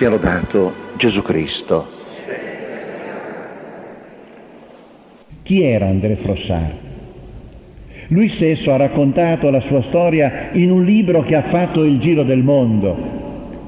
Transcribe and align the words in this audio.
Sia 0.00 0.08
lodato 0.08 0.72
Gesù 0.96 1.20
Cristo. 1.20 1.86
Chi 5.42 5.62
era 5.62 5.88
André 5.88 6.16
Frossard? 6.16 6.72
Lui 8.08 8.30
stesso 8.30 8.72
ha 8.72 8.76
raccontato 8.76 9.50
la 9.50 9.60
sua 9.60 9.82
storia 9.82 10.48
in 10.52 10.70
un 10.70 10.84
libro 10.84 11.20
che 11.20 11.34
ha 11.34 11.42
fatto 11.42 11.84
il 11.84 11.98
giro 11.98 12.22
del 12.22 12.42
mondo 12.42 12.96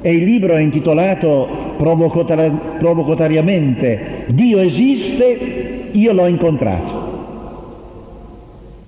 e 0.01 0.15
il 0.15 0.25
libro 0.25 0.55
è 0.55 0.61
intitolato 0.61 1.75
provocatariamente 1.77 4.25
Dio 4.29 4.59
esiste, 4.59 5.89
io 5.91 6.13
l'ho 6.15 6.29
incontrato. 6.29 7.11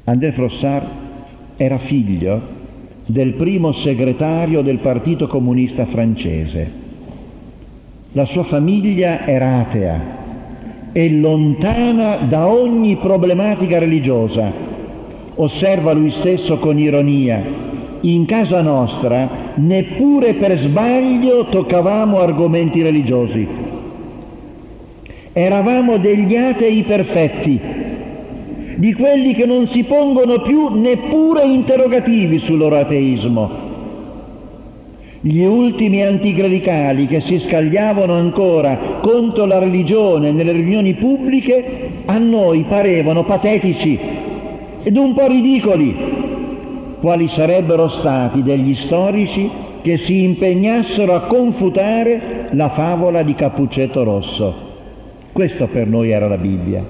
André 0.05 0.33
Frossard 0.33 0.87
era 1.59 1.77
figlio 1.77 2.41
del 3.05 3.35
primo 3.35 3.73
segretario 3.73 4.63
del 4.63 4.79
Partito 4.79 5.27
Comunista 5.27 5.85
francese. 5.85 6.84
La 8.17 8.27
sua 8.27 8.45
famiglia 8.45 9.27
era 9.27 9.59
atea 9.59 10.01
e 10.93 11.11
lontana 11.11 12.19
da 12.29 12.47
ogni 12.47 12.95
problematica 12.95 13.81
religiosa. 13.81 14.53
Osserva 15.35 15.91
lui 15.91 16.11
stesso 16.11 16.59
con 16.59 16.79
ironia, 16.79 17.43
in 18.03 18.25
casa 18.25 18.63
nostra 18.63 19.29
neppure 19.57 20.35
per 20.35 20.57
sbaglio 20.59 21.47
toccavamo 21.47 22.21
argomenti 22.21 22.83
religiosi. 22.83 23.49
Eravamo 25.33 25.97
degli 25.97 26.37
atei 26.37 26.85
perfetti, 26.85 27.61
di 28.77 28.93
quelli 28.93 29.35
che 29.35 29.45
non 29.45 29.67
si 29.67 29.83
pongono 29.83 30.41
più 30.41 30.69
neppure 30.69 31.43
interrogativi 31.47 32.39
sul 32.39 32.59
loro 32.59 32.79
ateismo. 32.79 33.74
Gli 35.27 35.43
ultimi 35.43 36.03
anticlericali 36.03 37.07
che 37.07 37.23
si 37.23 37.39
scagliavano 37.39 38.13
ancora 38.13 38.77
contro 39.01 39.47
la 39.47 39.59
religione 39.59 40.33
nelle 40.33 40.53
riunioni 40.53 40.93
pubbliche 40.93 41.65
a 42.05 42.19
noi 42.19 42.67
parevano 42.69 43.25
patetici 43.25 43.99
ed 44.83 44.95
un 44.99 45.15
po' 45.15 45.27
ridicoli, 45.27 45.97
quali 47.01 47.29
sarebbero 47.29 47.89
stati 47.89 48.43
degli 48.43 48.75
storici 48.75 49.49
che 49.81 49.97
si 49.97 50.25
impegnassero 50.25 51.15
a 51.15 51.23
confutare 51.23 52.49
la 52.51 52.69
favola 52.69 53.23
di 53.23 53.35
Cappuccetto 53.35 54.03
Rosso. 54.03 54.55
Questo 55.33 55.69
per 55.69 55.87
noi 55.87 56.11
era 56.11 56.29
la 56.29 56.37
Bibbia. 56.37 56.85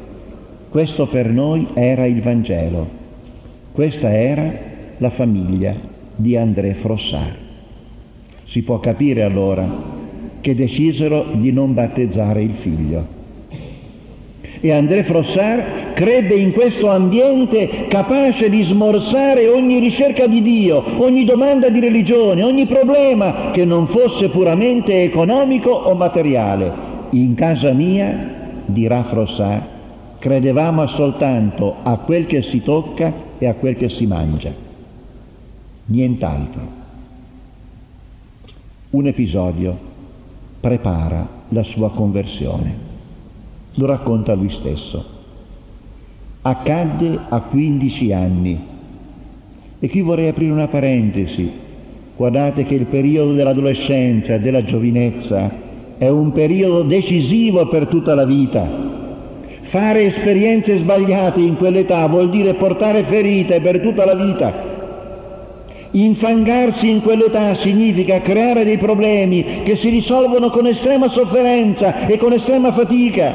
Questo 0.71 1.07
per 1.07 1.29
noi 1.29 1.69
era 1.75 2.05
il 2.05 2.21
Vangelo, 2.21 2.85
questa 3.71 4.13
era 4.13 4.53
la 4.97 5.11
famiglia 5.11 5.73
di 6.17 6.37
André 6.37 6.75
Frossard. 6.75 7.44
Si 8.55 8.63
può 8.63 8.79
capire 8.79 9.25
allora 9.25 9.67
che 10.41 10.55
decisero 10.55 11.27
di 11.33 11.51
non 11.51 11.75
battezzare 11.75 12.41
il 12.41 12.53
figlio. 12.53 13.05
E 14.61 14.71
André 14.71 15.03
Frossard 15.03 15.95
crebbe 15.95 16.37
in 16.37 16.53
questo 16.53 16.89
ambiente 16.89 17.89
capace 17.89 18.49
di 18.49 18.63
smorzare 18.63 19.49
ogni 19.49 19.81
ricerca 19.81 20.29
di 20.29 20.41
Dio, 20.41 20.85
ogni 21.03 21.25
domanda 21.25 21.69
di 21.69 21.81
religione, 21.81 22.45
ogni 22.45 22.67
problema 22.67 23.51
che 23.51 23.65
non 23.65 23.89
fosse 23.89 24.29
puramente 24.29 25.03
economico 25.03 25.71
o 25.71 25.93
materiale. 25.95 26.73
In 27.11 27.35
casa 27.35 27.73
mia, 27.73 28.63
dirà 28.67 29.03
Frossard, 29.03 29.63
credevamo 30.21 30.87
soltanto 30.87 31.75
a 31.83 31.97
quel 31.97 32.27
che 32.27 32.43
si 32.43 32.63
tocca 32.63 33.13
e 33.37 33.47
a 33.49 33.55
quel 33.55 33.75
che 33.75 33.89
si 33.89 34.07
mangia, 34.07 34.53
nient'altro. 35.87 36.84
Un 38.95 39.09
episodio 39.09 39.77
prepara 40.61 41.27
la 41.49 41.65
sua 41.65 41.91
conversione, 41.91 42.77
lo 43.75 43.87
racconta 43.87 44.35
lui 44.35 44.51
stesso. 44.51 45.05
Accadde 46.43 47.19
a 47.29 47.41
15 47.41 48.13
anni 48.13 48.57
e 49.81 49.89
qui 49.89 50.01
vorrei 50.01 50.29
aprire 50.29 50.53
una 50.53 50.69
parentesi. 50.69 51.51
Guardate 52.15 52.63
che 52.63 52.77
il 52.77 52.87
periodo 52.87 53.33
dell'adolescenza 53.33 54.35
e 54.35 54.39
della 54.39 54.63
giovinezza 54.63 55.51
è 55.99 56.09
un 56.09 56.31
periodo 56.31 56.83
decisivo 56.85 57.67
per 57.67 57.89
tutta 57.89 58.15
la 58.15 58.25
vita 58.25 58.95
Fare 59.65 60.05
esperienze 60.05 60.77
sbagliate 60.77 61.41
in 61.41 61.57
quell'età 61.57 62.07
vuol 62.07 62.31
dire 62.31 62.55
portare 62.55 63.03
ferite 63.03 63.61
per 63.61 63.81
tutta 63.81 64.05
la 64.05 64.15
vita. 64.15 64.74
Infangarsi 65.97 66.89
in 66.91 67.03
quell'età 67.03 67.55
significa 67.55 68.21
creare 68.21 68.65
dei 68.65 68.79
problemi 68.79 69.63
che 69.63 69.77
si 69.77 69.91
risolvono 69.91 70.51
con 70.51 70.67
estrema 70.67 71.07
sofferenza 71.07 72.09
e 72.09 72.17
con 72.17 72.33
estrema 72.33 72.73
fatica. 72.73 73.33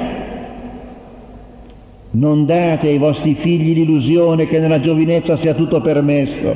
Non 2.11 2.45
date 2.45 2.87
ai 2.89 2.97
vostri 2.97 3.35
figli 3.35 3.73
l'illusione 3.73 4.45
che 4.45 4.59
nella 4.59 4.81
giovinezza 4.81 5.37
sia 5.37 5.53
tutto 5.53 5.79
permesso. 5.79 6.53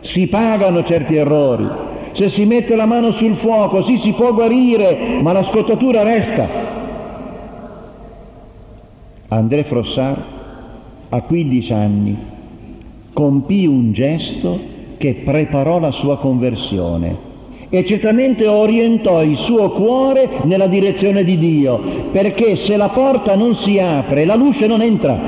Si 0.00 0.28
pagano 0.28 0.84
certi 0.84 1.16
errori. 1.16 1.68
Se 2.12 2.28
si 2.28 2.44
mette 2.44 2.76
la 2.76 2.86
mano 2.86 3.10
sul 3.10 3.34
fuoco, 3.34 3.82
sì, 3.82 3.96
si 3.96 4.12
può 4.12 4.32
guarire, 4.32 5.18
ma 5.22 5.32
la 5.32 5.42
scottatura 5.42 6.04
resta. 6.04 6.48
André 9.26 9.64
Frossard 9.64 10.22
a 11.08 11.20
15 11.20 11.72
anni 11.72 12.16
compì 13.12 13.66
un 13.66 13.92
gesto 13.92 14.71
che 15.02 15.14
preparò 15.14 15.80
la 15.80 15.90
sua 15.90 16.16
conversione 16.16 17.30
e 17.68 17.84
certamente 17.84 18.46
orientò 18.46 19.20
il 19.24 19.36
suo 19.36 19.70
cuore 19.70 20.28
nella 20.44 20.68
direzione 20.68 21.24
di 21.24 21.38
Dio, 21.38 21.80
perché 22.12 22.54
se 22.54 22.76
la 22.76 22.90
porta 22.90 23.34
non 23.34 23.56
si 23.56 23.80
apre, 23.80 24.24
la 24.24 24.36
luce 24.36 24.68
non 24.68 24.80
entra. 24.80 25.18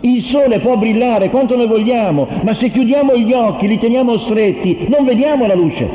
Il 0.00 0.20
sole 0.20 0.60
può 0.60 0.76
brillare 0.76 1.30
quanto 1.30 1.56
noi 1.56 1.66
vogliamo, 1.66 2.28
ma 2.42 2.52
se 2.52 2.68
chiudiamo 2.68 3.16
gli 3.16 3.32
occhi, 3.32 3.68
li 3.68 3.78
teniamo 3.78 4.18
stretti, 4.18 4.84
non 4.88 5.06
vediamo 5.06 5.46
la 5.46 5.54
luce. 5.54 5.88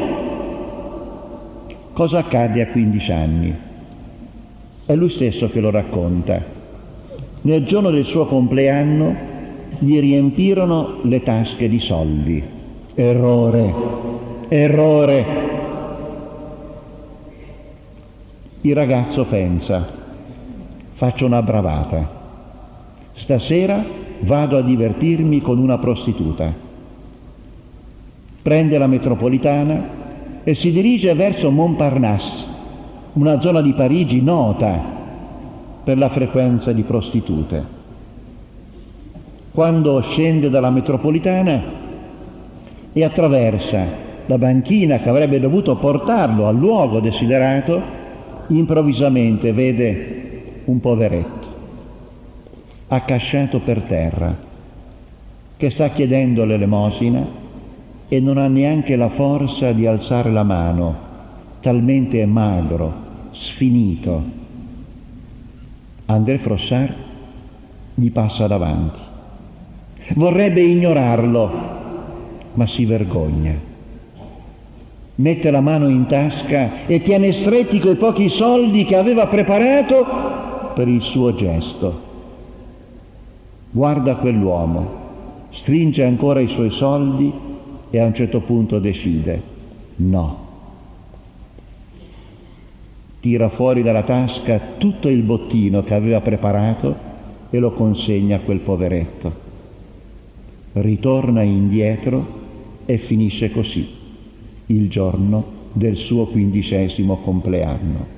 Cosa 1.94 2.18
accadde 2.18 2.64
a 2.64 2.68
15 2.70 3.12
anni? 3.12 3.56
È 4.84 4.96
lui 4.96 5.12
stesso 5.12 5.48
che 5.50 5.60
lo 5.60 5.70
racconta. 5.70 6.44
Nel 7.42 7.66
giorno 7.66 7.92
del 7.92 8.06
suo 8.06 8.26
compleanno 8.26 9.27
gli 9.80 10.00
riempirono 10.00 11.00
le 11.04 11.22
tasche 11.24 11.70
di 11.70 11.80
soldi. 11.80 12.44
Errore, 12.96 13.74
errore. 14.48 15.26
Il 18.62 18.74
ragazzo 18.74 19.26
pensa, 19.26 19.88
faccio 20.94 21.26
una 21.26 21.42
bravata. 21.42 22.16
Stasera 23.14 23.84
vado 24.22 24.58
a 24.58 24.62
divertirmi 24.62 25.42
con 25.42 25.60
una 25.60 25.78
prostituta. 25.78 26.52
Prende 28.42 28.78
la 28.78 28.88
metropolitana 28.88 29.90
e 30.44 30.56
si 30.56 30.72
dirige 30.72 31.14
verso 31.14 31.52
Montparnasse, 31.52 32.46
una 33.14 33.40
zona 33.42 33.62
di 33.62 33.74
Parigi 33.74 34.22
nota 34.22 34.80
per 35.84 35.98
la 35.98 36.10
frequenza 36.10 36.72
di 36.72 36.84
prostitute. 36.84 37.77
Quando 39.58 40.00
scende 40.02 40.52
dalla 40.52 40.70
metropolitana 40.70 41.64
e 42.94 43.04
attraversa 43.04 43.86
la 44.28 44.38
banchina 44.38 45.00
che 45.00 45.10
avrebbe 45.10 45.40
dovuto 45.40 45.76
portarlo 45.78 46.46
al 46.46 46.56
luogo 46.56 47.00
desiderato, 47.00 47.82
improvvisamente 48.50 49.52
vede 49.54 50.62
un 50.66 50.80
poveretto 50.80 51.48
accasciato 52.90 53.60
per 53.62 53.82
terra 53.82 54.36
che 55.58 55.70
sta 55.72 55.90
chiedendo 55.90 56.46
l'elemosina 56.46 57.26
e 58.08 58.20
non 58.20 58.38
ha 58.38 58.48
neanche 58.48 58.96
la 58.96 59.10
forza 59.10 59.72
di 59.72 59.88
alzare 59.88 60.30
la 60.30 60.44
mano, 60.44 60.96
talmente 61.62 62.22
è 62.22 62.26
magro, 62.26 62.94
sfinito 63.32 64.22
André 66.06 66.38
Frossard 66.38 66.94
gli 67.96 68.12
passa 68.12 68.46
davanti. 68.46 69.06
Vorrebbe 70.14 70.62
ignorarlo, 70.62 71.52
ma 72.54 72.68
si 72.68 72.86
vergogna. 72.86 73.54
Mette 75.16 75.52
la 75.52 75.62
mano 75.62 75.90
in 75.90 76.06
tasca 76.06 76.86
e 76.86 77.02
tiene 77.02 77.32
stretti 77.32 77.80
quei 77.80 77.96
pochi 77.96 78.30
soldi 78.30 78.86
che 78.86 78.96
aveva 78.96 79.28
preparato 79.28 80.06
per 80.74 80.88
il 80.88 81.02
suo 81.02 81.34
gesto. 81.34 82.06
Guarda 83.72 84.16
quell'uomo, 84.16 84.90
stringe 85.50 86.04
ancora 86.04 86.40
i 86.40 86.48
suoi 86.48 86.70
soldi 86.70 87.32
e 87.90 88.00
a 88.00 88.06
un 88.06 88.14
certo 88.14 88.42
punto 88.42 88.80
decide, 88.80 89.42
no 89.98 90.46
tira 93.28 93.50
fuori 93.50 93.84
dalla 93.84 94.04
tasca 94.04 94.58
tutto 94.78 95.10
il 95.10 95.22
bottino 95.22 95.84
che 95.84 95.94
aveva 95.94 96.22
preparato 96.22 96.96
e 97.50 97.60
lo 97.60 97.72
consegna 97.72 98.38
a 98.38 98.40
quel 98.40 98.60
poveretto. 98.60 99.47
Ritorna 100.74 101.42
indietro 101.42 102.46
e 102.86 102.98
finisce 102.98 103.52
così 103.52 103.88
il 104.68 104.90
giorno 104.90 105.56
del 105.74 105.96
suo 105.96 106.28
quindicesimo 106.28 107.18
compleanno. 107.18 108.16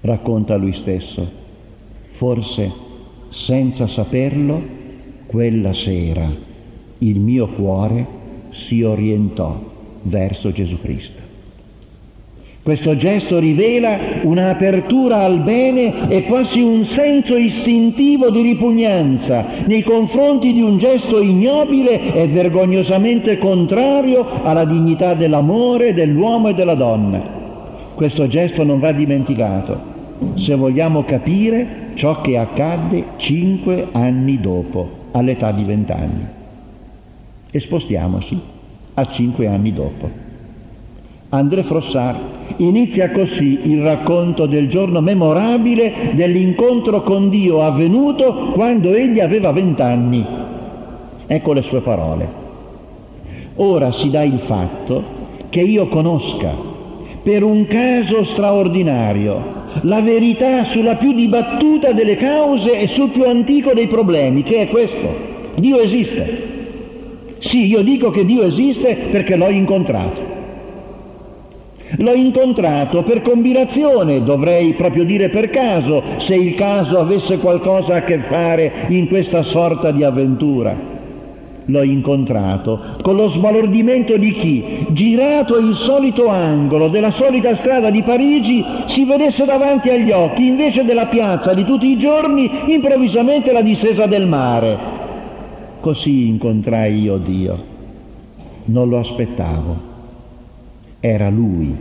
Racconta 0.00 0.56
lui 0.56 0.72
stesso, 0.72 1.28
forse 2.12 2.72
senza 3.28 3.86
saperlo, 3.86 4.74
quella 5.26 5.72
sera 5.72 6.30
il 6.98 7.18
mio 7.18 7.48
cuore 7.48 8.06
si 8.50 8.82
orientò 8.82 9.60
verso 10.02 10.52
Gesù 10.52 10.80
Cristo. 10.80 11.25
Questo 12.66 12.96
gesto 12.96 13.38
rivela 13.38 13.96
un'apertura 14.22 15.18
al 15.18 15.38
bene 15.38 16.08
e 16.08 16.24
quasi 16.24 16.60
un 16.60 16.84
senso 16.84 17.36
istintivo 17.36 18.28
di 18.28 18.42
ripugnanza 18.42 19.44
nei 19.66 19.84
confronti 19.84 20.52
di 20.52 20.62
un 20.62 20.76
gesto 20.76 21.22
ignobile 21.22 22.12
e 22.12 22.26
vergognosamente 22.26 23.38
contrario 23.38 24.42
alla 24.42 24.64
dignità 24.64 25.14
dell'amore 25.14 25.94
dell'uomo 25.94 26.48
e 26.48 26.54
della 26.54 26.74
donna. 26.74 27.22
Questo 27.94 28.26
gesto 28.26 28.64
non 28.64 28.80
va 28.80 28.90
dimenticato 28.90 29.94
se 30.34 30.56
vogliamo 30.56 31.04
capire 31.04 31.90
ciò 31.94 32.20
che 32.20 32.36
accadde 32.36 33.04
cinque 33.18 33.86
anni 33.92 34.40
dopo, 34.40 34.90
all'età 35.12 35.52
di 35.52 35.62
vent'anni. 35.62 36.26
E 37.48 37.60
spostiamoci 37.60 38.40
a 38.94 39.06
cinque 39.06 39.46
anni 39.46 39.72
dopo. 39.72 40.25
André 41.36 41.62
Frossard 41.64 42.18
inizia 42.56 43.10
così 43.10 43.60
il 43.64 43.82
racconto 43.82 44.46
del 44.46 44.68
giorno 44.68 45.02
memorabile 45.02 46.12
dell'incontro 46.12 47.02
con 47.02 47.28
Dio 47.28 47.62
avvenuto 47.62 48.52
quando 48.52 48.94
egli 48.94 49.20
aveva 49.20 49.52
vent'anni. 49.52 50.24
Ecco 51.26 51.52
le 51.52 51.62
sue 51.62 51.80
parole. 51.80 52.44
Ora 53.56 53.92
si 53.92 54.08
dà 54.08 54.22
il 54.22 54.38
fatto 54.38 55.02
che 55.50 55.60
io 55.60 55.88
conosca, 55.88 56.52
per 57.22 57.42
un 57.42 57.66
caso 57.66 58.24
straordinario, 58.24 59.54
la 59.82 60.00
verità 60.00 60.64
sulla 60.64 60.96
più 60.96 61.12
dibattuta 61.12 61.92
delle 61.92 62.16
cause 62.16 62.78
e 62.78 62.86
sul 62.86 63.10
più 63.10 63.24
antico 63.24 63.74
dei 63.74 63.88
problemi, 63.88 64.42
che 64.42 64.62
è 64.62 64.68
questo. 64.68 65.34
Dio 65.56 65.78
esiste. 65.80 66.54
Sì, 67.38 67.66
io 67.66 67.82
dico 67.82 68.10
che 68.10 68.24
Dio 68.24 68.42
esiste 68.42 68.96
perché 69.10 69.36
l'ho 69.36 69.50
incontrato. 69.50 70.35
L'ho 71.98 72.14
incontrato 72.14 73.02
per 73.04 73.22
combinazione, 73.22 74.22
dovrei 74.24 74.72
proprio 74.74 75.04
dire 75.04 75.28
per 75.28 75.50
caso, 75.50 76.02
se 76.18 76.34
il 76.34 76.56
caso 76.56 76.98
avesse 76.98 77.38
qualcosa 77.38 77.96
a 77.96 78.02
che 78.02 78.18
fare 78.18 78.72
in 78.88 79.06
questa 79.06 79.42
sorta 79.42 79.92
di 79.92 80.02
avventura. 80.02 80.94
L'ho 81.68 81.82
incontrato 81.82 82.80
con 83.02 83.16
lo 83.16 83.28
sbalordimento 83.28 84.16
di 84.16 84.32
chi, 84.32 84.86
girato 84.90 85.58
il 85.58 85.74
solito 85.74 86.28
angolo 86.28 86.88
della 86.88 87.10
solita 87.10 87.54
strada 87.54 87.90
di 87.90 88.02
Parigi, 88.02 88.64
si 88.86 89.04
vedesse 89.04 89.44
davanti 89.44 89.88
agli 89.88 90.10
occhi, 90.10 90.46
invece 90.46 90.84
della 90.84 91.06
piazza 91.06 91.54
di 91.54 91.64
tutti 91.64 91.86
i 91.86 91.98
giorni, 91.98 92.48
improvvisamente 92.66 93.52
la 93.52 93.62
distesa 93.62 94.06
del 94.06 94.26
mare. 94.26 94.78
Così 95.80 96.26
incontrai 96.28 97.00
io 97.00 97.16
Dio. 97.16 97.74
Non 98.66 98.88
lo 98.88 98.98
aspettavo 98.98 99.85
era 101.06 101.30
lui 101.30 101.74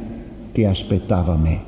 che 0.52 0.68
aspettava 0.68 1.36
me. 1.36 1.60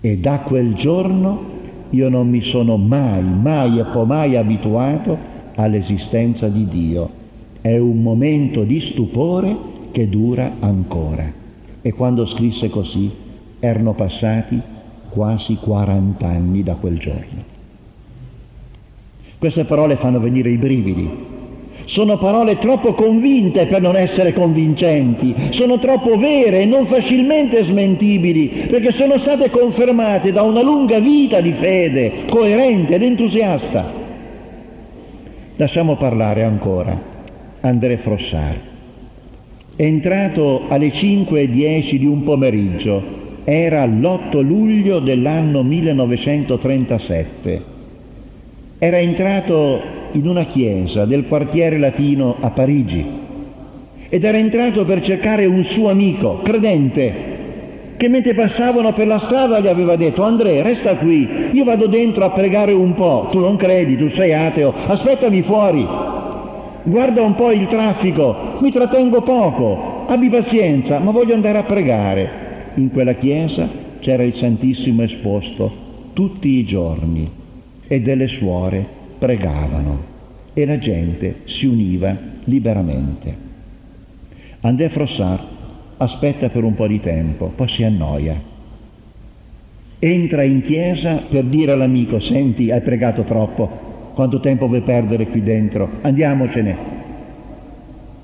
E 0.00 0.16
da 0.18 0.38
quel 0.38 0.74
giorno 0.74 1.52
io 1.90 2.08
non 2.08 2.30
mi 2.30 2.40
sono 2.40 2.76
mai, 2.78 3.22
mai 3.22 3.78
e 3.78 3.84
poi 3.84 4.06
mai 4.06 4.36
abituato 4.36 5.16
all'esistenza 5.54 6.48
di 6.48 6.66
Dio. 6.66 7.22
È 7.60 7.76
un 7.76 8.02
momento 8.02 8.62
di 8.62 8.80
stupore 8.80 9.54
che 9.92 10.08
dura 10.08 10.52
ancora. 10.60 11.30
E 11.82 11.92
quando 11.92 12.24
scrisse 12.24 12.70
così 12.70 13.10
erano 13.60 13.92
passati 13.92 14.60
quasi 15.10 15.56
40 15.56 16.26
anni 16.26 16.62
da 16.62 16.74
quel 16.74 16.98
giorno. 16.98 17.52
Queste 19.38 19.64
parole 19.64 19.96
fanno 19.96 20.20
venire 20.20 20.50
i 20.50 20.56
brividi 20.56 21.32
sono 21.84 22.18
parole 22.18 22.58
troppo 22.58 22.94
convinte 22.94 23.66
per 23.66 23.80
non 23.80 23.96
essere 23.96 24.32
convincenti, 24.32 25.34
sono 25.50 25.78
troppo 25.78 26.16
vere 26.16 26.62
e 26.62 26.64
non 26.64 26.86
facilmente 26.86 27.62
smentibili, 27.62 28.66
perché 28.68 28.92
sono 28.92 29.18
state 29.18 29.50
confermate 29.50 30.32
da 30.32 30.42
una 30.42 30.62
lunga 30.62 30.98
vita 30.98 31.40
di 31.40 31.52
fede, 31.52 32.24
coerente 32.28 32.94
ed 32.94 33.02
entusiasta. 33.02 34.02
Lasciamo 35.56 35.96
parlare 35.96 36.42
ancora 36.42 36.98
André 37.60 37.96
Frossard. 37.98 38.58
È 39.76 39.82
entrato 39.82 40.62
alle 40.68 40.88
5.10 40.88 41.96
di 41.96 42.06
un 42.06 42.22
pomeriggio, 42.22 43.22
era 43.44 43.84
l'8 43.84 44.40
luglio 44.40 45.00
dell'anno 45.00 45.62
1937. 45.62 47.62
Era 48.78 48.98
entrato 48.98 50.02
in 50.14 50.28
una 50.28 50.44
chiesa 50.44 51.04
del 51.04 51.26
quartiere 51.26 51.78
latino 51.78 52.36
a 52.40 52.50
Parigi 52.50 53.04
ed 54.08 54.22
era 54.22 54.38
entrato 54.38 54.84
per 54.84 55.00
cercare 55.00 55.44
un 55.44 55.64
suo 55.64 55.88
amico, 55.88 56.40
credente, 56.42 57.32
che 57.96 58.08
mentre 58.08 58.34
passavano 58.34 58.92
per 58.92 59.08
la 59.08 59.18
strada 59.18 59.58
gli 59.58 59.66
aveva 59.66 59.96
detto 59.96 60.22
Andrea 60.22 60.62
resta 60.62 60.94
qui, 60.96 61.28
io 61.52 61.64
vado 61.64 61.88
dentro 61.88 62.24
a 62.24 62.30
pregare 62.30 62.72
un 62.72 62.94
po', 62.94 63.28
tu 63.32 63.40
non 63.40 63.56
credi, 63.56 63.96
tu 63.96 64.08
sei 64.08 64.32
ateo, 64.32 64.72
aspettami 64.86 65.42
fuori, 65.42 65.84
guarda 66.84 67.22
un 67.22 67.34
po' 67.34 67.50
il 67.50 67.66
traffico, 67.66 68.36
mi 68.60 68.70
trattengo 68.70 69.22
poco, 69.22 70.04
abbi 70.06 70.28
pazienza, 70.28 71.00
ma 71.00 71.10
voglio 71.10 71.34
andare 71.34 71.58
a 71.58 71.64
pregare. 71.64 72.42
In 72.74 72.92
quella 72.92 73.14
chiesa 73.14 73.68
c'era 73.98 74.22
il 74.22 74.34
Santissimo 74.34 75.02
esposto 75.02 75.82
tutti 76.12 76.48
i 76.48 76.64
giorni 76.64 77.28
e 77.88 78.00
delle 78.00 78.28
suore 78.28 79.02
pregavano 79.24 80.12
e 80.52 80.66
la 80.66 80.76
gente 80.76 81.40
si 81.44 81.64
univa 81.64 82.14
liberamente. 82.44 83.34
André 84.60 84.90
Frossard 84.90 85.42
aspetta 85.96 86.50
per 86.50 86.62
un 86.62 86.74
po' 86.74 86.86
di 86.86 87.00
tempo, 87.00 87.46
poi 87.46 87.68
si 87.68 87.82
annoia. 87.84 88.38
Entra 89.98 90.42
in 90.42 90.60
chiesa 90.60 91.22
per 91.26 91.44
dire 91.44 91.72
all'amico, 91.72 92.20
senti, 92.20 92.70
hai 92.70 92.82
pregato 92.82 93.22
troppo, 93.22 94.12
quanto 94.12 94.40
tempo 94.40 94.66
vuoi 94.66 94.82
perdere 94.82 95.26
qui 95.28 95.42
dentro? 95.42 95.88
Andiamocene. 96.02 96.76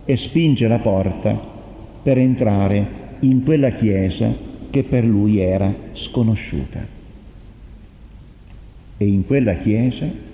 E 0.04 0.16
spinge 0.18 0.68
la 0.68 0.80
porta 0.80 1.34
per 2.02 2.18
entrare 2.18 2.98
in 3.20 3.42
quella 3.42 3.70
chiesa 3.70 4.30
che 4.68 4.82
per 4.82 5.04
lui 5.04 5.38
era 5.38 5.72
sconosciuta. 5.92 6.86
E 8.98 9.06
in 9.06 9.24
quella 9.24 9.54
chiesa 9.54 10.28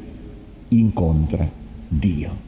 incontra 0.78 1.46
Dio. 1.88 2.44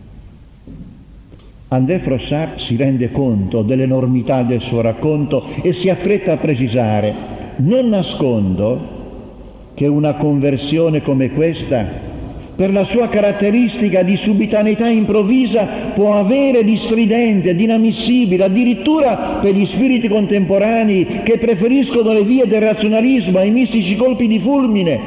André 1.70 1.98
Frossard 1.98 2.56
si 2.56 2.76
rende 2.76 3.10
conto 3.10 3.60
dell'enormità 3.60 4.42
del 4.42 4.62
suo 4.62 4.80
racconto 4.80 5.44
e 5.60 5.74
si 5.74 5.90
affretta 5.90 6.32
a 6.32 6.36
precisare, 6.38 7.14
non 7.56 7.90
nascondo 7.90 8.96
che 9.74 9.86
una 9.86 10.14
conversione 10.14 11.02
come 11.02 11.30
questa, 11.30 12.06
per 12.56 12.72
la 12.72 12.84
sua 12.84 13.08
caratteristica 13.08 14.02
di 14.02 14.16
subitaneità 14.16 14.88
improvvisa, 14.88 15.66
può 15.94 16.18
avere 16.18 16.64
di 16.64 16.76
stridente, 16.76 17.54
di 17.54 17.64
inammissibile, 17.64 18.44
addirittura 18.44 19.38
per 19.40 19.54
gli 19.54 19.66
spiriti 19.66 20.08
contemporanei 20.08 21.20
che 21.22 21.36
preferiscono 21.36 22.14
le 22.14 22.24
vie 22.24 22.46
del 22.46 22.62
razionalismo 22.62 23.38
ai 23.38 23.50
mistici 23.50 23.94
colpi 23.94 24.26
di 24.26 24.40
fulmine 24.40 25.00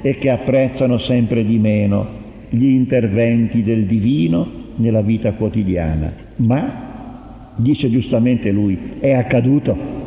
e 0.00 0.16
che 0.16 0.30
apprezzano 0.30 0.96
sempre 0.96 1.44
di 1.44 1.58
meno 1.58 2.17
gli 2.50 2.66
interventi 2.66 3.62
del 3.62 3.84
divino 3.84 4.66
nella 4.76 5.02
vita 5.02 5.32
quotidiana, 5.32 6.12
ma, 6.36 7.52
dice 7.56 7.90
giustamente 7.90 8.50
lui, 8.50 8.78
è 9.00 9.12
accaduto. 9.12 10.06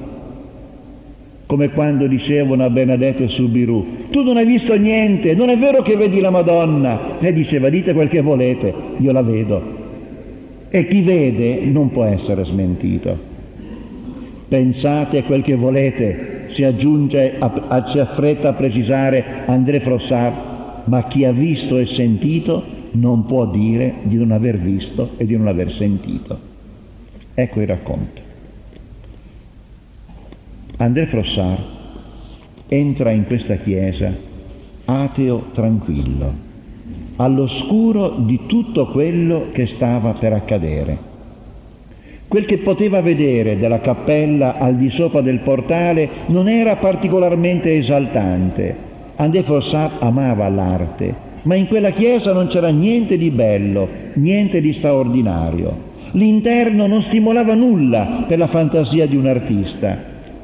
Come 1.45 1.69
quando 1.71 2.07
dicevano 2.07 2.63
a 2.63 2.69
Bernadette 2.69 3.27
Subiru, 3.27 4.07
tu 4.10 4.24
non 4.24 4.38
hai 4.38 4.45
visto 4.45 4.77
niente, 4.77 5.36
non 5.36 5.50
è 5.50 5.57
vero 5.57 5.81
che 5.81 5.98
vedi 5.98 6.21
la 6.21 6.29
Madonna. 6.29 7.19
E 7.19 7.33
diceva, 7.33 7.69
dite 7.69 7.93
quel 7.93 8.07
che 8.07 8.21
volete, 8.21 8.74
io 8.98 9.12
la 9.12 9.21
vedo. 9.21 9.79
E 10.69 10.88
chi 10.88 11.01
vede 11.01 11.60
non 11.65 11.91
può 11.91 12.05
essere 12.05 12.45
smentito. 12.45 13.29
Pensate 14.48 15.24
quel 15.24 15.41
che 15.41 15.55
volete, 15.55 16.45
si 16.48 16.63
aggiunge, 16.63 17.36
a, 17.38 17.51
a, 17.67 17.88
si 17.88 18.00
affretta 18.00 18.50
a 18.50 18.53
precisare 18.53 19.24
André 19.45 19.81
Frossard, 19.81 20.50
ma 20.86 21.04
chi 21.08 21.26
ha 21.26 21.32
visto 21.32 21.78
e 21.78 21.86
sentito 21.86 22.64
non 22.92 23.26
può 23.26 23.46
dire 23.46 23.96
di 24.04 24.16
non 24.16 24.32
aver 24.32 24.58
visto 24.58 25.12
e 25.18 25.26
di 25.26 25.36
non 25.38 25.48
aver 25.48 25.72
sentito. 25.72 26.40
Ecco 27.34 27.62
il 27.62 27.68
racconto. 27.68 28.22
André 30.78 31.06
Frossard 31.06 31.64
entra 32.68 33.12
in 33.12 33.26
questa 33.26 33.56
chiesa 33.56 34.30
ateo 34.86 35.50
tranquillo, 35.54 36.34
all'oscuro 37.18 38.16
di 38.18 38.42
tutto 38.48 38.88
quello 38.88 39.48
che 39.52 39.68
stava 39.68 40.14
per 40.14 40.34
accadere. 40.34 41.10
Quel 42.28 42.46
che 42.46 42.60
poteva 42.60 43.02
vedere 43.02 43.58
della 43.58 43.80
cappella 43.80 44.58
al 44.58 44.78
di 44.78 44.90
sopra 44.90 45.22
del 45.22 45.40
portale 45.40 46.10
non 46.28 46.48
era 46.48 46.78
particolarmente 46.78 47.78
esaltante. 47.78 48.90
André 49.22 49.44
Fossat 49.44 50.01
amava 50.01 50.50
l'arte, 50.50 51.13
ma 51.44 51.54
in 51.54 51.68
quella 51.68 51.92
chiesa 51.92 52.34
non 52.34 52.48
c'era 52.48 52.70
niente 52.70 53.20
di 53.20 53.30
bello, 53.30 53.88
niente 54.13 54.60
di 54.62 54.74
straordinario. 54.74 55.90
L'interno 56.13 56.88
non 56.88 57.04
stimolava 57.04 57.54
nulla 57.54 58.25
per 58.28 58.40
la 58.40 58.48
fantasia 58.48 59.06
di 59.06 59.16
un 59.16 59.28
artista. 59.28 59.96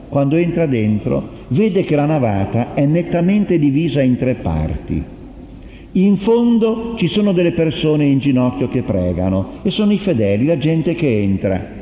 Quando 0.08 0.36
entra 0.36 0.68
dentro, 0.68 1.28
vede 1.48 1.84
che 1.86 1.96
la 1.96 2.06
navata 2.06 2.76
è 2.76 2.86
nettamente 2.86 3.58
divisa 3.58 4.04
in 4.04 4.16
tre 4.16 4.36
parti. 4.36 5.04
In 5.94 6.16
fondo 6.16 6.94
ci 6.98 7.08
sono 7.08 7.32
delle 7.32 7.54
persone 7.54 8.06
in 8.06 8.20
ginocchio 8.20 8.68
che 8.70 8.84
pregano 8.84 9.54
e 9.64 9.72
sono 9.72 9.92
i 9.92 9.98
fedeli, 9.98 10.46
la 10.46 10.58
gente 10.60 10.94
che 10.94 11.20
entra. 11.20 11.77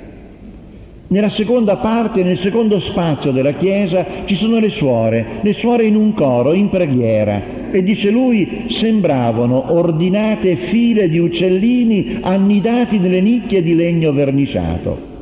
Nella 1.08 1.30
seconda 1.30 1.78
parte, 1.78 2.24
nel 2.24 2.38
secondo 2.38 2.80
spazio 2.80 3.32
della 3.32 3.54
chiesa, 3.54 4.06
ci 4.26 4.36
sono 4.36 4.58
le 4.58 4.70
suore, 4.70 5.26
le 5.42 5.54
suore 5.54 5.86
in 5.86 5.96
un 5.96 6.16
coro, 6.16 6.54
in 6.54 6.70
preghiera. 6.70 7.70
E 7.72 7.84
dice 7.84 8.10
lui, 8.10 8.66
sembravano 8.70 9.72
ordinate 9.72 10.56
file 10.56 11.08
di 11.08 11.20
uccellini 11.20 12.18
annidati 12.22 12.98
nelle 12.98 13.22
nicchie 13.22 13.62
di 13.62 13.76
legno 13.76 14.12
verniciato. 14.14 15.14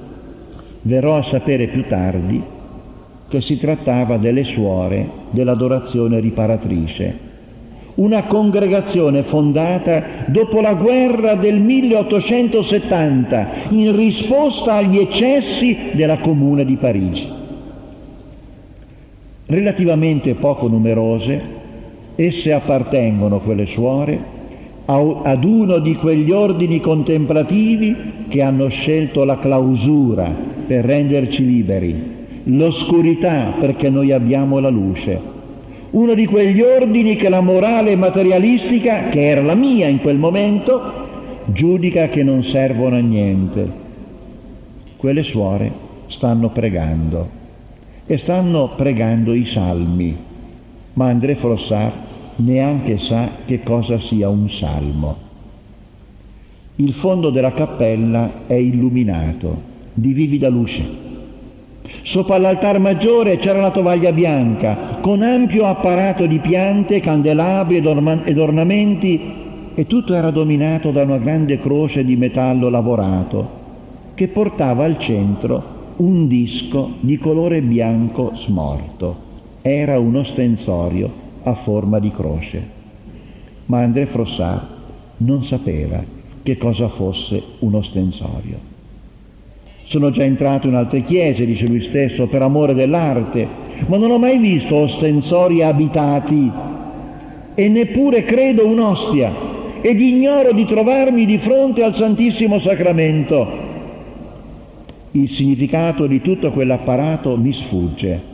Verrò 0.83 1.17
a 1.17 1.23
sapere 1.23 1.67
più 1.67 1.83
tardi 1.85 2.41
che 3.27 3.41
si 3.41 3.57
trattava 3.57 4.17
delle 4.17 4.45
suore 4.45 5.09
dell'adorazione 5.31 6.19
riparatrice 6.19 7.31
una 7.95 8.23
congregazione 8.23 9.23
fondata 9.23 10.03
dopo 10.27 10.61
la 10.61 10.73
guerra 10.73 11.35
del 11.35 11.59
1870 11.59 13.47
in 13.69 13.95
risposta 13.95 14.75
agli 14.75 14.97
eccessi 14.97 15.77
della 15.93 16.17
Comune 16.17 16.65
di 16.65 16.75
Parigi. 16.75 17.27
Relativamente 19.45 20.33
poco 20.33 20.67
numerose, 20.67 21.61
esse 22.15 22.53
appartengono, 22.53 23.39
quelle 23.39 23.65
suore, 23.65 24.31
ad 24.85 25.43
uno 25.43 25.79
di 25.79 25.95
quegli 25.95 26.31
ordini 26.31 26.79
contemplativi 26.79 27.95
che 28.27 28.41
hanno 28.41 28.67
scelto 28.69 29.23
la 29.23 29.37
clausura 29.37 30.29
per 30.65 30.83
renderci 30.83 31.45
liberi, 31.45 32.11
l'oscurità 32.45 33.53
perché 33.59 33.89
noi 33.89 34.11
abbiamo 34.11 34.59
la 34.59 34.69
luce 34.69 35.32
uno 35.93 36.15
di 36.15 36.25
quegli 36.25 36.61
ordini 36.61 37.15
che 37.15 37.29
la 37.29 37.41
morale 37.41 37.95
materialistica, 37.95 39.09
che 39.09 39.27
era 39.27 39.41
la 39.41 39.53
mia 39.53 39.87
in 39.87 39.99
quel 39.99 40.17
momento, 40.17 40.81
giudica 41.45 42.07
che 42.07 42.23
non 42.23 42.43
servono 42.43 42.95
a 42.95 42.99
niente. 42.99 43.81
Quelle 44.97 45.21
suore 45.21 45.71
stanno 46.07 46.49
pregando 46.49 47.29
e 48.07 48.17
stanno 48.17 48.71
pregando 48.75 49.33
i 49.33 49.45
salmi, 49.45 50.17
ma 50.93 51.09
André 51.09 51.35
Frossard 51.35 51.93
neanche 52.37 52.97
sa 52.97 53.29
che 53.45 53.61
cosa 53.61 53.99
sia 53.99 54.29
un 54.29 54.49
salmo. 54.49 55.17
Il 56.77 56.93
fondo 56.93 57.29
della 57.29 57.51
cappella 57.51 58.47
è 58.47 58.55
illuminato 58.55 59.71
di 59.93 60.11
vivida 60.11 60.49
luce 60.49 61.02
Sopra 62.01 62.37
l'altar 62.37 62.79
maggiore 62.79 63.37
c'era 63.37 63.59
la 63.59 63.71
tovaglia 63.71 64.11
bianca, 64.11 64.97
con 65.01 65.21
ampio 65.21 65.65
apparato 65.65 66.25
di 66.25 66.39
piante, 66.39 66.99
candelabri 66.99 67.77
ed, 67.77 67.85
orma- 67.85 68.23
ed 68.23 68.37
ornamenti, 68.37 69.19
e 69.75 69.87
tutto 69.87 70.13
era 70.13 70.31
dominato 70.31 70.91
da 70.91 71.03
una 71.03 71.17
grande 71.17 71.57
croce 71.59 72.05
di 72.05 72.15
metallo 72.15 72.69
lavorato, 72.69 73.61
che 74.13 74.27
portava 74.27 74.85
al 74.85 74.97
centro 74.97 75.81
un 75.97 76.27
disco 76.27 76.91
di 76.99 77.17
colore 77.17 77.61
bianco 77.61 78.31
smorto. 78.35 79.31
Era 79.61 79.99
un 79.99 80.15
ostensorio 80.15 81.09
a 81.43 81.53
forma 81.53 81.99
di 81.99 82.11
croce. 82.11 82.81
Ma 83.65 83.79
André 83.79 84.05
Frossard 84.05 84.67
non 85.17 85.43
sapeva 85.43 86.03
che 86.43 86.57
cosa 86.57 86.89
fosse 86.89 87.41
un 87.59 87.75
ostensorio. 87.75 88.72
Sono 89.83 90.09
già 90.09 90.23
entrato 90.23 90.67
in 90.67 90.75
altre 90.75 91.03
chiese, 91.03 91.45
dice 91.45 91.67
lui 91.67 91.81
stesso, 91.81 92.27
per 92.27 92.41
amore 92.41 92.73
dell'arte, 92.73 93.47
ma 93.87 93.97
non 93.97 94.11
ho 94.11 94.17
mai 94.17 94.37
visto 94.37 94.75
ostensori 94.75 95.61
abitati 95.61 96.51
e 97.53 97.69
neppure 97.69 98.23
credo 98.23 98.65
un'ostia 98.65 99.31
ed 99.81 99.99
ignoro 99.99 100.53
di 100.53 100.65
trovarmi 100.65 101.25
di 101.25 101.37
fronte 101.37 101.83
al 101.83 101.93
Santissimo 101.93 102.57
Sacramento. 102.59 103.71
Il 105.11 105.29
significato 105.29 106.07
di 106.07 106.21
tutto 106.21 106.51
quell'apparato 106.51 107.37
mi 107.37 107.51
sfugge. 107.51 108.31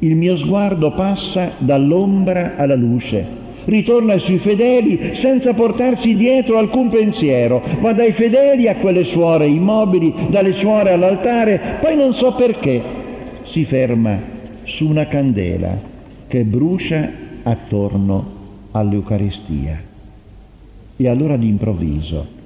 Il 0.00 0.16
mio 0.16 0.34
sguardo 0.36 0.90
passa 0.92 1.52
dall'ombra 1.58 2.54
alla 2.56 2.74
luce 2.74 3.42
ritorna 3.64 4.18
sui 4.18 4.38
fedeli 4.38 5.14
senza 5.14 5.54
portarsi 5.54 6.14
dietro 6.16 6.58
alcun 6.58 6.88
pensiero, 6.88 7.62
va 7.80 7.92
dai 7.92 8.12
fedeli 8.12 8.68
a 8.68 8.76
quelle 8.76 9.04
suore 9.04 9.48
immobili, 9.48 10.12
dalle 10.28 10.52
suore 10.52 10.92
all'altare, 10.92 11.78
poi 11.80 11.96
non 11.96 12.14
so 12.14 12.34
perché 12.34 12.82
si 13.44 13.64
ferma 13.64 14.18
su 14.64 14.88
una 14.88 15.06
candela 15.06 15.78
che 16.26 16.42
brucia 16.42 17.10
attorno 17.42 18.32
all'Eucaristia. 18.72 19.80
E 20.96 21.08
allora 21.08 21.36
d'improvviso 21.36 22.42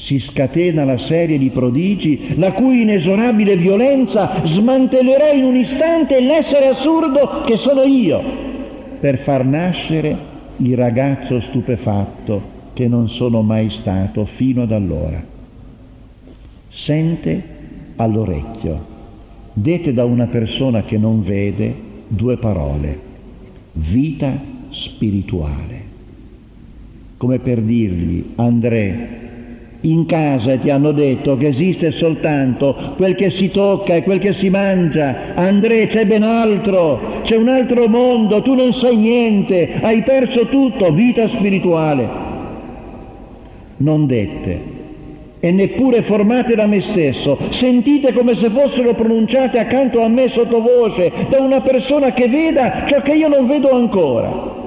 si 0.00 0.18
scatena 0.18 0.84
la 0.84 0.96
serie 0.96 1.36
di 1.36 1.50
prodigi 1.50 2.34
la 2.36 2.52
cui 2.52 2.82
inesorabile 2.82 3.56
violenza 3.56 4.40
smantellerà 4.44 5.30
in 5.32 5.44
un 5.44 5.56
istante 5.56 6.20
l'essere 6.20 6.68
assurdo 6.68 7.42
che 7.44 7.58
sono 7.58 7.82
io 7.82 8.22
per 8.98 9.18
far 9.18 9.44
nascere 9.44 10.29
il 10.62 10.76
ragazzo 10.76 11.40
stupefatto 11.40 12.58
che 12.74 12.86
non 12.86 13.08
sono 13.08 13.42
mai 13.42 13.70
stato 13.70 14.24
fino 14.24 14.62
ad 14.62 14.72
allora. 14.72 15.22
Sente 16.68 17.42
all'orecchio, 17.96 18.86
dette 19.52 19.92
da 19.92 20.04
una 20.04 20.26
persona 20.26 20.82
che 20.82 20.98
non 20.98 21.22
vede, 21.22 21.74
due 22.06 22.36
parole, 22.36 22.98
vita 23.72 24.32
spirituale. 24.70 25.88
Come 27.16 27.38
per 27.38 27.60
dirgli, 27.60 28.32
André, 28.36 29.29
in 29.82 30.04
casa 30.06 30.56
ti 30.56 30.68
hanno 30.68 30.92
detto 30.92 31.36
che 31.36 31.48
esiste 31.48 31.90
soltanto 31.90 32.94
quel 32.96 33.14
che 33.14 33.30
si 33.30 33.50
tocca 33.50 33.94
e 33.94 34.02
quel 34.02 34.18
che 34.18 34.32
si 34.32 34.50
mangia. 34.50 35.34
André, 35.34 35.86
c'è 35.86 36.04
ben 36.04 36.22
altro, 36.22 37.20
c'è 37.22 37.36
un 37.36 37.48
altro 37.48 37.88
mondo, 37.88 38.42
tu 38.42 38.54
non 38.54 38.72
sai 38.72 38.96
niente, 38.96 39.78
hai 39.80 40.02
perso 40.02 40.46
tutto, 40.46 40.92
vita 40.92 41.26
spirituale. 41.28 42.08
Non 43.78 44.06
dette 44.06 44.78
e 45.42 45.52
neppure 45.52 46.02
formate 46.02 46.54
da 46.54 46.66
me 46.66 46.82
stesso, 46.82 47.38
sentite 47.48 48.12
come 48.12 48.34
se 48.34 48.50
fossero 48.50 48.92
pronunciate 48.92 49.58
accanto 49.58 50.02
a 50.02 50.08
me 50.08 50.28
sottovoce 50.28 51.10
da 51.30 51.40
una 51.40 51.62
persona 51.62 52.12
che 52.12 52.28
veda 52.28 52.84
ciò 52.86 53.00
che 53.00 53.14
io 53.14 53.28
non 53.28 53.46
vedo 53.46 53.70
ancora. 53.70 54.59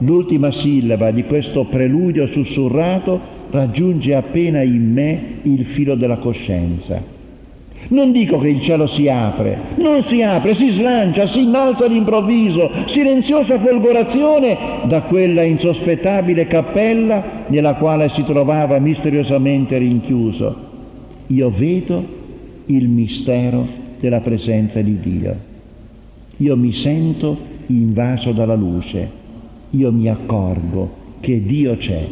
L'ultima 0.00 0.52
sillaba 0.52 1.10
di 1.10 1.24
questo 1.24 1.64
preludio 1.64 2.26
sussurrato 2.26 3.20
raggiunge 3.50 4.14
appena 4.14 4.62
in 4.62 4.92
me 4.92 5.20
il 5.42 5.64
filo 5.64 5.96
della 5.96 6.18
coscienza. 6.18 7.16
Non 7.90 8.12
dico 8.12 8.38
che 8.38 8.48
il 8.48 8.60
cielo 8.60 8.86
si 8.86 9.08
apre, 9.08 9.58
non 9.76 10.02
si 10.02 10.22
apre, 10.22 10.54
si 10.54 10.68
slancia, 10.70 11.26
si 11.26 11.42
innalza 11.42 11.86
all'improvviso, 11.86 12.70
silenziosa 12.86 13.58
folgorazione 13.58 14.56
da 14.84 15.02
quella 15.02 15.42
insospettabile 15.42 16.46
cappella 16.46 17.44
nella 17.46 17.74
quale 17.74 18.08
si 18.10 18.22
trovava 18.24 18.78
misteriosamente 18.78 19.78
rinchiuso. 19.78 20.66
Io 21.28 21.50
vedo 21.50 22.04
il 22.66 22.88
mistero 22.88 23.66
della 23.98 24.20
presenza 24.20 24.80
di 24.82 24.98
Dio. 25.00 25.36
Io 26.36 26.56
mi 26.56 26.72
sento 26.72 27.38
invaso 27.66 28.32
dalla 28.32 28.54
luce. 28.54 29.17
Io 29.70 29.92
mi 29.92 30.08
accorgo 30.08 31.16
che 31.20 31.42
Dio 31.42 31.76
c'è 31.76 32.08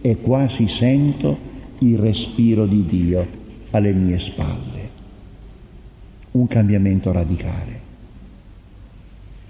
e 0.00 0.16
quasi 0.16 0.66
sento 0.66 1.38
il 1.78 1.96
respiro 1.96 2.66
di 2.66 2.84
Dio 2.84 3.26
alle 3.70 3.92
mie 3.92 4.18
spalle. 4.18 4.88
Un 6.32 6.48
cambiamento 6.48 7.12
radicale. 7.12 7.86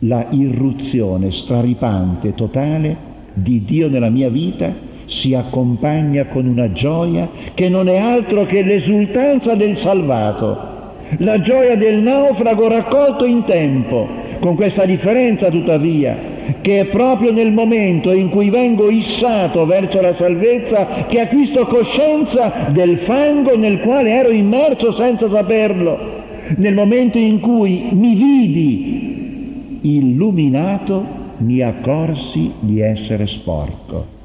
La 0.00 0.26
irruzione 0.30 1.32
straripante, 1.32 2.34
totale 2.34 2.96
di 3.32 3.64
Dio 3.64 3.88
nella 3.88 4.10
mia 4.10 4.28
vita 4.28 4.70
si 5.06 5.32
accompagna 5.32 6.26
con 6.26 6.46
una 6.46 6.70
gioia 6.72 7.30
che 7.54 7.70
non 7.70 7.88
è 7.88 7.96
altro 7.96 8.44
che 8.44 8.62
l'esultanza 8.62 9.54
del 9.54 9.76
salvato, 9.78 10.76
la 11.18 11.40
gioia 11.40 11.76
del 11.76 12.02
naufrago 12.02 12.68
raccolto 12.68 13.24
in 13.24 13.44
tempo, 13.44 14.06
con 14.38 14.54
questa 14.54 14.84
differenza 14.84 15.48
tuttavia 15.48 16.36
che 16.60 16.80
è 16.80 16.84
proprio 16.86 17.32
nel 17.32 17.52
momento 17.52 18.12
in 18.12 18.28
cui 18.28 18.50
vengo 18.50 18.90
issato 18.90 19.66
verso 19.66 20.00
la 20.00 20.14
salvezza 20.14 21.06
che 21.06 21.20
acquisto 21.20 21.66
coscienza 21.66 22.68
del 22.70 22.98
fango 22.98 23.56
nel 23.56 23.80
quale 23.80 24.10
ero 24.10 24.30
immerso 24.30 24.90
senza 24.92 25.28
saperlo. 25.28 26.16
Nel 26.56 26.74
momento 26.74 27.18
in 27.18 27.40
cui 27.40 27.88
mi 27.92 28.14
vidi 28.14 29.80
illuminato, 29.82 31.16
mi 31.38 31.60
accorsi 31.60 32.50
di 32.58 32.80
essere 32.80 33.26
sporco. 33.26 34.16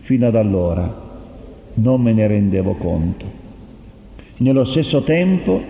Fino 0.00 0.26
ad 0.26 0.36
allora 0.36 1.02
non 1.74 2.00
me 2.00 2.12
ne 2.12 2.26
rendevo 2.26 2.74
conto. 2.74 3.24
Nello 4.36 4.64
stesso 4.64 5.02
tempo 5.02 5.60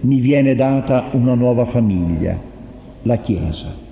mi 0.00 0.20
viene 0.20 0.54
data 0.54 1.08
una 1.12 1.34
nuova 1.34 1.64
famiglia, 1.64 2.38
la 3.02 3.16
Chiesa, 3.18 3.86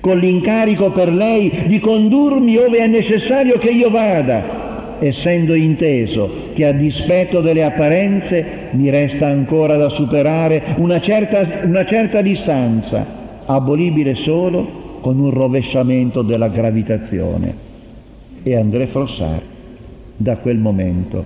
con 0.00 0.18
l'incarico 0.18 0.90
per 0.90 1.12
lei 1.12 1.64
di 1.66 1.78
condurmi 1.78 2.56
ove 2.56 2.78
è 2.78 2.86
necessario 2.86 3.58
che 3.58 3.70
io 3.70 3.90
vada, 3.90 4.98
essendo 5.00 5.54
inteso 5.54 6.48
che 6.52 6.66
a 6.66 6.72
dispetto 6.72 7.40
delle 7.40 7.64
apparenze 7.64 8.68
mi 8.72 8.90
resta 8.90 9.26
ancora 9.26 9.76
da 9.76 9.88
superare 9.88 10.74
una 10.76 11.00
certa, 11.00 11.62
una 11.64 11.84
certa 11.84 12.20
distanza, 12.20 13.18
abolibile 13.46 14.14
solo 14.14 14.98
con 15.00 15.18
un 15.18 15.30
rovesciamento 15.30 16.22
della 16.22 16.48
gravitazione. 16.48 17.68
E 18.42 18.56
André 18.56 18.86
Frossard 18.86 19.42
da 20.16 20.36
quel 20.36 20.58
momento 20.58 21.24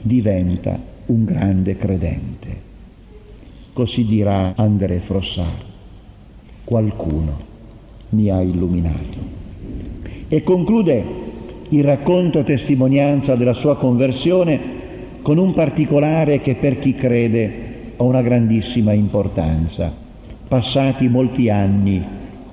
diventa 0.00 0.78
un 1.06 1.24
grande 1.24 1.76
credente. 1.76 2.64
Così 3.72 4.04
dirà 4.04 4.52
André 4.56 5.00
Frossard, 5.00 5.64
qualcuno 6.64 7.45
mi 8.10 8.30
ha 8.30 8.40
illuminato. 8.40 9.34
E 10.28 10.42
conclude 10.42 11.04
il 11.70 11.82
racconto 11.82 12.42
testimonianza 12.42 13.34
della 13.34 13.54
sua 13.54 13.76
conversione 13.76 14.84
con 15.22 15.38
un 15.38 15.52
particolare 15.52 16.40
che 16.40 16.54
per 16.54 16.78
chi 16.78 16.94
crede 16.94 17.64
ha 17.96 18.02
una 18.02 18.22
grandissima 18.22 18.92
importanza. 18.92 19.92
Passati 20.48 21.08
molti 21.08 21.50
anni, 21.50 22.02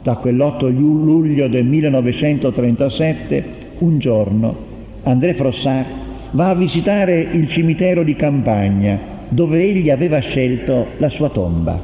da 0.01 0.19
quell'8 0.21 0.73
luglio 0.75 1.47
del 1.47 1.65
1937, 1.65 3.43
un 3.79 3.99
giorno 3.99 4.71
André 5.03 5.33
Frossard 5.33 5.85
va 6.31 6.49
a 6.49 6.55
visitare 6.55 7.19
il 7.19 7.47
cimitero 7.49 8.03
di 8.03 8.15
campagna 8.15 8.97
dove 9.27 9.61
egli 9.61 9.89
aveva 9.89 10.19
scelto 10.19 10.87
la 10.97 11.09
sua 11.09 11.29
tomba 11.29 11.81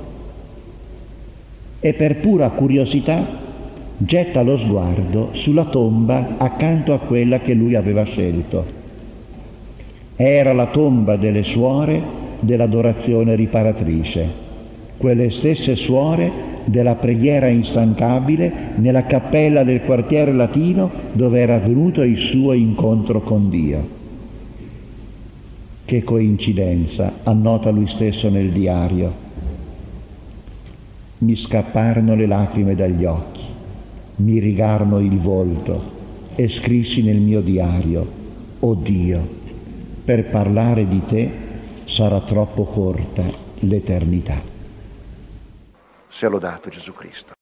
e 1.81 1.93
per 1.93 2.17
pura 2.17 2.49
curiosità 2.49 3.47
getta 4.01 4.41
lo 4.41 4.55
sguardo 4.55 5.29
sulla 5.33 5.65
tomba 5.65 6.35
accanto 6.37 6.93
a 6.93 6.99
quella 6.99 7.39
che 7.39 7.53
lui 7.53 7.75
aveva 7.75 8.03
scelto. 8.03 8.65
Era 10.15 10.53
la 10.53 10.67
tomba 10.67 11.17
delle 11.17 11.43
suore 11.43 12.01
dell'adorazione 12.39 13.35
riparatrice, 13.35 14.27
quelle 14.97 15.29
stesse 15.29 15.75
suore 15.75 16.31
della 16.63 16.95
preghiera 16.95 17.47
instancabile 17.47 18.51
nella 18.75 19.03
cappella 19.03 19.63
del 19.63 19.81
quartiere 19.81 20.31
latino 20.31 20.89
dove 21.11 21.41
era 21.41 21.55
avvenuto 21.55 22.01
il 22.01 22.17
suo 22.17 22.53
incontro 22.53 23.19
con 23.21 23.49
Dio. 23.49 23.97
Che 25.83 26.03
coincidenza, 26.03 27.11
annota 27.23 27.69
lui 27.71 27.87
stesso 27.87 28.29
nel 28.29 28.51
diario. 28.51 29.27
Mi 31.19 31.35
scapparono 31.35 32.15
le 32.15 32.27
lacrime 32.27 32.75
dagli 32.75 33.03
occhi, 33.03 33.38
mi 34.19 34.39
rigarono 34.39 34.99
il 34.99 35.17
volto 35.19 35.97
e 36.35 36.47
scrissi 36.47 37.03
nel 37.03 37.19
mio 37.19 37.41
diario, 37.41 38.07
oh 38.59 38.73
Dio, 38.75 39.27
per 40.03 40.29
parlare 40.29 40.87
di 40.87 41.01
te 41.05 41.31
sarà 41.85 42.19
troppo 42.21 42.63
corta 42.63 43.23
l'eternità. 43.59 44.41
Sia 46.07 46.29
lodato 46.29 46.69
Gesù 46.69 46.93
Cristo. 46.93 47.37